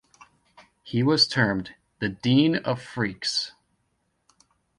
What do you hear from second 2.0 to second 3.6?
Dean of Freaks".